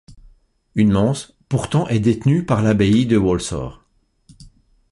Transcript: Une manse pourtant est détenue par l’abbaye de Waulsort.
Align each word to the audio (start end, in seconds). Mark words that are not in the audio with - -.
Une 0.73 0.91
manse 0.91 1.35
pourtant 1.47 1.87
est 1.87 1.99
détenue 1.99 2.43
par 2.43 2.63
l’abbaye 2.63 3.05
de 3.05 3.17
Waulsort. 3.17 3.83